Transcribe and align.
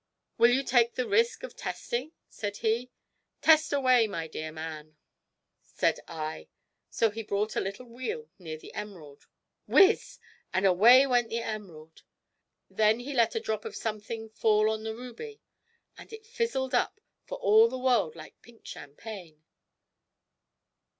"Will 0.39 0.49
you 0.51 0.63
take 0.63 0.95
the 0.95 1.07
risk 1.07 1.43
of 1.43 1.55
testing?" 1.55 2.11
said 2.27 2.57
he. 2.65 2.89
"Test 3.43 3.71
away, 3.71 4.07
my 4.07 4.27
dear 4.27 4.51
man!" 4.51 4.95
said 5.61 5.99
I. 6.07 6.47
So 6.89 7.11
he 7.11 7.21
brought 7.21 7.55
a 7.55 7.59
little 7.61 7.85
wheel 7.85 8.27
near 8.39 8.57
the 8.57 8.73
emerald 8.73 9.27
"whizz!" 9.67 10.17
and 10.55 10.65
away 10.65 11.05
went 11.05 11.29
the 11.29 11.37
emerald! 11.43 12.01
Then 12.67 13.01
he 13.01 13.13
let 13.13 13.35
a 13.35 13.39
drop 13.39 13.63
of 13.63 13.75
something 13.75 14.29
fall 14.29 14.71
on 14.71 14.81
the 14.81 14.95
ruby 14.95 15.39
and 15.99 16.11
it 16.11 16.25
fizzled 16.25 16.73
up 16.73 16.99
for 17.23 17.37
all 17.37 17.67
the 17.69 17.77
world 17.77 18.15
like 18.15 18.41
pink 18.41 18.65
champagne. 18.65 19.43